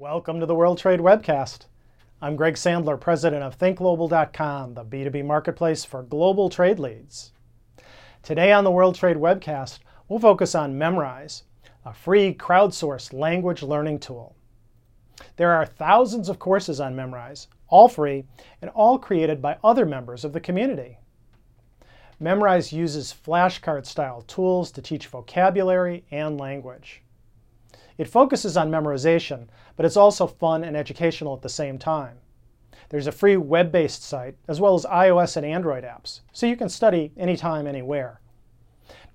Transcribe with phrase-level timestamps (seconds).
[0.00, 1.62] Welcome to the World Trade Webcast.
[2.22, 7.32] I'm Greg Sandler, president of ThinkGlobal.com, the B2B marketplace for global trade leads.
[8.22, 11.42] Today on the World Trade Webcast, we'll focus on Memrise,
[11.84, 14.36] a free crowdsourced language learning tool.
[15.34, 18.24] There are thousands of courses on Memrise, all free,
[18.62, 20.98] and all created by other members of the community.
[22.22, 27.02] Memrise uses flashcard style tools to teach vocabulary and language.
[27.98, 32.18] It focuses on memorization, but it's also fun and educational at the same time.
[32.90, 36.68] There's a free web-based site, as well as iOS and Android apps, so you can
[36.68, 38.20] study anytime, anywhere.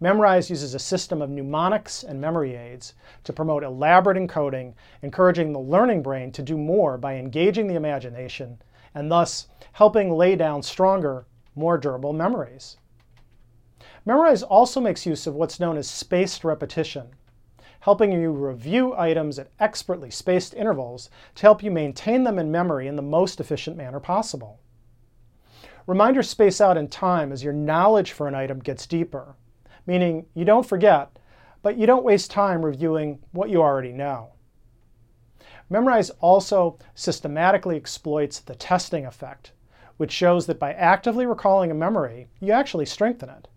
[0.02, 5.60] Memrise uses a system of mnemonics and memory aids to promote elaborate encoding, encouraging the
[5.60, 8.62] learning brain to do more by engaging the imagination,
[8.94, 11.26] and thus helping lay down stronger,
[11.56, 12.78] more durable memories.
[14.06, 17.08] Memrise also makes use of what's known as spaced repetition,
[17.84, 22.88] helping you review items at expertly spaced intervals to help you maintain them in memory
[22.88, 24.58] in the most efficient manner possible.
[25.86, 29.36] Reminders space out in time as your knowledge for an item gets deeper,
[29.86, 31.20] meaning you don't forget,
[31.62, 34.32] but you don't waste time reviewing what you already know.
[35.70, 39.52] Memrise also systematically exploits the testing effect,
[39.98, 43.50] which shows that by actively recalling a memory, you actually strengthen it.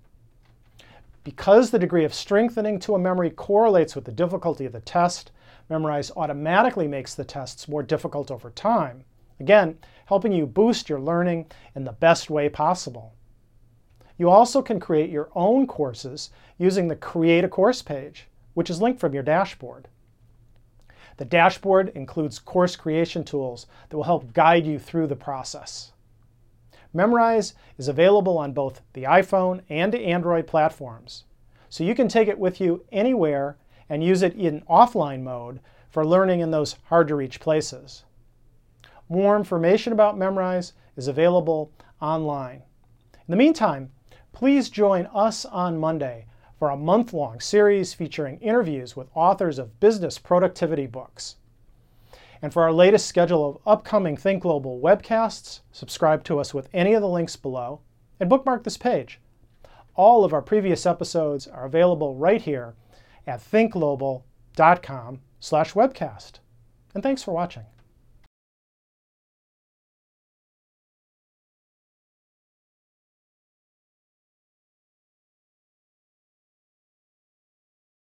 [1.27, 5.33] Because the degree of strengthening to a memory correlates with the difficulty of the test,
[5.69, 9.03] Memrise automatically makes the tests more difficult over time,
[9.41, 13.13] again, helping you boost your learning in the best way possible.
[14.17, 18.81] You also can create your own courses using the Create a Course page, which is
[18.81, 19.89] linked from your dashboard.
[21.17, 25.91] The dashboard includes course creation tools that will help guide you through the process.
[26.95, 31.25] Memrise is available on both the iPhone and Android platforms.
[31.69, 33.57] So you can take it with you anywhere
[33.89, 35.61] and use it in offline mode
[35.91, 38.05] for learning in those hard to reach places.
[39.09, 42.63] More information about Memrise is available online.
[43.15, 43.91] In the meantime,
[44.33, 46.27] please join us on Monday
[46.59, 51.37] for a month-long series featuring interviews with authors of business productivity books.
[52.43, 56.95] And for our latest schedule of upcoming Think Global webcasts, subscribe to us with any
[56.95, 57.81] of the links below
[58.21, 59.21] and bookmark this page.
[59.95, 62.75] All of our previous episodes are available right here
[63.27, 66.33] at thinkglobal.com slash webcast.
[66.95, 67.65] And thanks for watching.